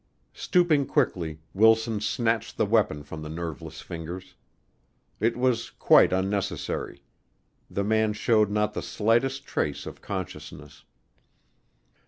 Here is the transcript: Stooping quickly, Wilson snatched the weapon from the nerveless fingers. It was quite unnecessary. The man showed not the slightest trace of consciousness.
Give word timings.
Stooping 0.33 0.87
quickly, 0.87 1.41
Wilson 1.53 1.99
snatched 2.01 2.57
the 2.57 2.65
weapon 2.65 3.03
from 3.03 3.21
the 3.21 3.29
nerveless 3.29 3.81
fingers. 3.81 4.33
It 5.19 5.37
was 5.37 5.69
quite 5.69 6.11
unnecessary. 6.11 7.03
The 7.69 7.83
man 7.83 8.13
showed 8.13 8.49
not 8.49 8.73
the 8.73 8.81
slightest 8.81 9.45
trace 9.45 9.85
of 9.85 10.01
consciousness. 10.01 10.85